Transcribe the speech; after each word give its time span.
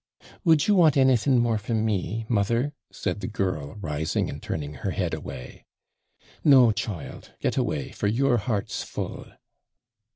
'Would 0.43 0.67
you 0.67 0.73
want 0.73 0.97
anything 0.97 1.37
more 1.37 1.59
from 1.59 1.85
me, 1.85 2.25
mother?' 2.27 2.73
said 2.91 3.19
the 3.21 3.27
girl, 3.27 3.75
rising 3.81 4.31
and 4.31 4.41
turning 4.41 4.73
her 4.81 4.89
head 4.89 5.13
away. 5.13 5.67
'No, 6.43 6.71
child; 6.71 7.33
get 7.39 7.55
away, 7.55 7.91
for 7.91 8.07
your 8.07 8.37
heart's 8.37 8.81
full.' 8.81 9.27